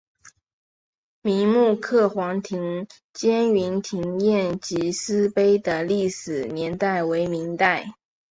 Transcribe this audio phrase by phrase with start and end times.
[1.21, 7.93] 明摹刻黄庭坚云亭宴集诗碑的历史年代为明代。